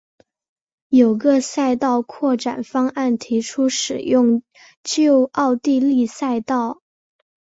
[0.89, 4.41] 有个赛道扩展方案提出使用
[4.81, 6.81] 旧奥地利赛道。